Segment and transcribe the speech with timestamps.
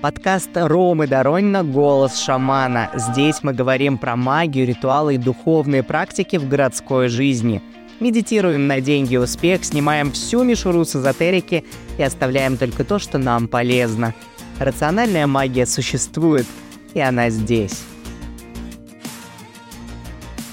[0.00, 2.88] Подкаст Ромы Доронина «Голос шамана».
[2.94, 7.60] Здесь мы говорим про магию, ритуалы и духовные практики в городской жизни.
[7.98, 11.64] Медитируем на деньги и успех, снимаем всю мишуру с эзотерики
[11.98, 14.14] и оставляем только то, что нам полезно.
[14.60, 16.46] Рациональная магия существует,
[16.94, 17.82] и она здесь.